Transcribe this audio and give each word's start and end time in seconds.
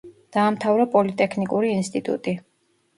დაამთავრა 0.37 0.87
პოლიტექნიკური 0.97 1.73
ინსტიტუტი. 1.77 2.39